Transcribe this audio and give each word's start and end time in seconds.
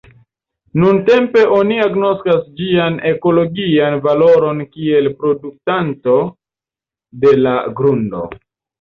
Nuntempe 0.83 1.43
oni 1.57 1.77
agnoskas 1.83 2.41
ĝian 2.63 2.99
ekologian 3.11 3.99
valoron 4.09 4.67
kiel 4.75 5.13
protektanto 5.23 6.19
de 7.27 7.39
la 7.47 7.59
grundo. 7.81 8.29